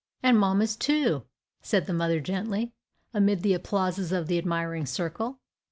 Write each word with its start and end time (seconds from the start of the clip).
"And 0.23 0.39
mamma's, 0.39 0.75
too!" 0.75 1.25
said 1.61 1.85
the 1.85 1.93
mother 1.93 2.19
gently, 2.19 2.73
amid 3.13 3.43
the 3.43 3.53
applauses 3.53 4.11
of 4.11 4.25
the 4.25 4.39
admiring 4.39 4.87
circle. 4.87 5.37